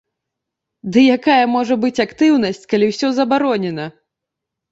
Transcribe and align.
Ды 0.93 0.99
якая 1.17 1.43
можа 1.57 1.75
быць 1.83 2.01
актыўнасць, 2.05 2.65
калі 2.73 2.85
ўсё 2.93 3.07
забаронена? 3.19 3.85